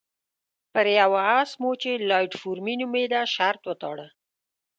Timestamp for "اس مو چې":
1.39-1.91